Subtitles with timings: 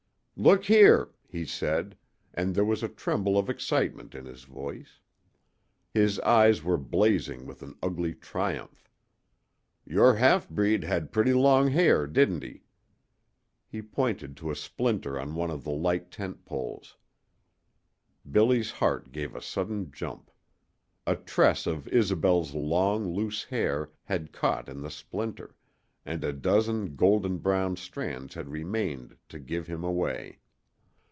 [0.37, 1.95] "Look here!" he said,
[2.33, 4.99] and there was a tremble of excitement in his voice.
[5.93, 8.89] His eyes were blazing with an ugly triumph.
[9.85, 12.63] "Your half breed had pretty long hair, didn't he?"
[13.67, 16.97] He pointed to a splinter on one of the light tent poles.
[18.31, 20.31] Billy's heart gave a sudden jump.
[21.05, 25.53] A tress of Isobel's long, loose hair had caught in the splinter,
[26.03, 30.35] and a dozen golden brown strands had remained to give him away.